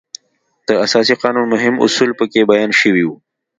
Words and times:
د 0.67 0.69
اساسي 0.85 1.13
قانون 1.21 1.45
مهم 1.53 1.75
اصول 1.85 2.11
په 2.19 2.25
کې 2.31 2.47
بیان 2.51 2.71
شوي 2.81 3.03
وو. 3.05 3.15